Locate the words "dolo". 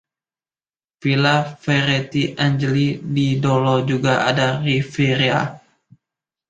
3.45-3.75